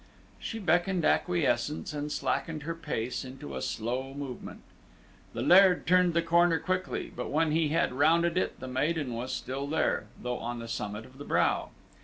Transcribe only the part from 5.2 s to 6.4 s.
The Laird turned the